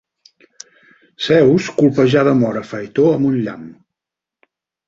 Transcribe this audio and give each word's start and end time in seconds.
Zeus 1.25 1.69
colpejà 1.81 2.25
de 2.31 2.35
mort 2.39 2.63
a 2.63 2.65
Faetó 2.71 3.07
amb 3.13 3.31
un 3.33 3.39
llamp. 3.47 3.69